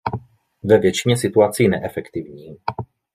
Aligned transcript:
Ve 0.63 0.77
většině 0.77 1.17
situací 1.17 1.67
neefektivní. 1.67 2.57